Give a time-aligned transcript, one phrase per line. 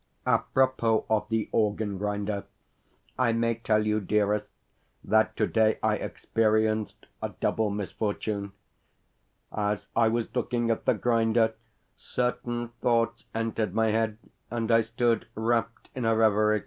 [0.25, 2.45] Apropos of the organ grinder,
[3.19, 4.47] I may tell you, dearest,
[5.03, 8.53] that today I experienced a double misfortune.
[9.55, 11.53] As I was looking at the grinder,
[11.95, 14.17] certain thoughts entered my head
[14.49, 16.59] and I stood wrapped in a reverie.